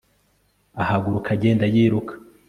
ahaguruka 0.81 1.29
agenda 1.35 1.65
yiruka 1.73 2.13